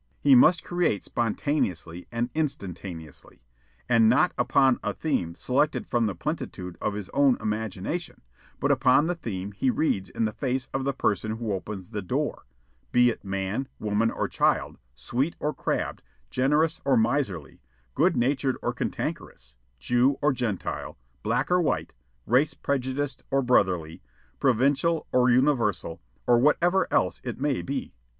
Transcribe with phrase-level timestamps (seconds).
[0.19, 3.43] He must create spontaneously and instantaneously
[3.87, 8.21] and not upon a theme selected from the plenitude of his own imagination,
[8.59, 12.01] but upon the theme he reads in the face of the person who opens the
[12.01, 12.47] door,
[12.91, 17.61] be it man, woman, or child, sweet or crabbed, generous or miserly,
[17.93, 21.93] good natured or cantankerous, Jew or Gentile, black or white,
[22.25, 24.01] race prejudiced or brotherly,
[24.39, 27.93] provincial or universal, or whatever else it may be.